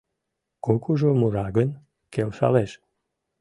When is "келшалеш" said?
2.13-2.71